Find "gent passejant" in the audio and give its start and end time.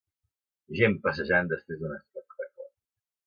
0.79-1.51